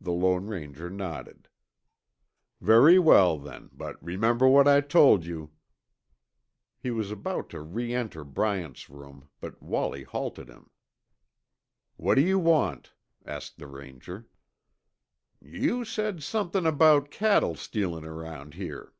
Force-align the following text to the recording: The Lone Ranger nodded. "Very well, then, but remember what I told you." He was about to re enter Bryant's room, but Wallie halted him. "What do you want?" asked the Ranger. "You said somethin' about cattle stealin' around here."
The 0.00 0.10
Lone 0.10 0.46
Ranger 0.46 0.88
nodded. 0.88 1.50
"Very 2.62 2.98
well, 2.98 3.38
then, 3.38 3.68
but 3.74 4.02
remember 4.02 4.48
what 4.48 4.66
I 4.66 4.80
told 4.80 5.26
you." 5.26 5.50
He 6.78 6.90
was 6.90 7.10
about 7.10 7.50
to 7.50 7.60
re 7.60 7.92
enter 7.92 8.24
Bryant's 8.24 8.88
room, 8.88 9.28
but 9.40 9.62
Wallie 9.62 10.04
halted 10.04 10.48
him. 10.48 10.70
"What 11.98 12.14
do 12.14 12.22
you 12.22 12.38
want?" 12.38 12.94
asked 13.26 13.58
the 13.58 13.66
Ranger. 13.68 14.26
"You 15.42 15.84
said 15.84 16.22
somethin' 16.22 16.64
about 16.64 17.10
cattle 17.10 17.54
stealin' 17.54 18.06
around 18.06 18.54
here." 18.54 18.94